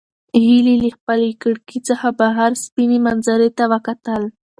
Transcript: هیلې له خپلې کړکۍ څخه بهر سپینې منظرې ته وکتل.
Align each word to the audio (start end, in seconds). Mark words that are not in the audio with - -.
هیلې 0.43 0.75
له 0.83 0.89
خپلې 0.97 1.29
کړکۍ 1.41 1.79
څخه 1.89 2.07
بهر 2.19 2.51
سپینې 2.63 2.99
منظرې 3.05 3.49
ته 3.57 3.63
وکتل. 3.73 4.23